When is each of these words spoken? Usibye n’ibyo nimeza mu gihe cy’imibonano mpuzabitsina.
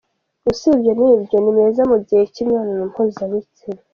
Usibye 0.51 0.91
n’ibyo 0.99 1.37
nimeza 1.43 1.81
mu 1.91 1.97
gihe 2.07 2.23
cy’imibonano 2.33 2.83
mpuzabitsina. 2.91 3.81